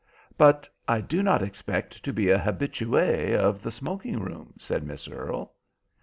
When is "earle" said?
5.07-5.53